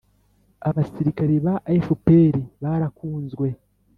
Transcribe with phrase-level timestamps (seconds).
[0.67, 1.55] abasilikare ba
[1.85, 3.47] fpr barakunzwe